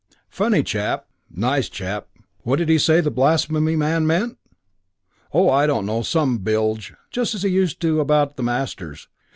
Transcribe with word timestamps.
Funny 0.31 0.63
chap... 0.63 1.05
nice 1.29 1.69
chap.... 1.69 2.07
"What 2.41 2.55
did 2.55 2.69
he 2.69 2.79
say 2.79 3.01
the 3.01 3.11
blasphemy 3.11 3.75
man 3.75 4.07
meant? 4.07 4.39
Oh, 5.31 5.47
I 5.47 5.67
don't 5.67 5.85
know; 5.85 6.01
some 6.01 6.39
bilge, 6.39 6.95
just 7.11 7.35
as 7.35 7.43
he 7.43 7.49
used 7.49 7.79
to 7.81 7.99
about 7.99 8.35
the 8.35 8.41
masters. 8.41 9.07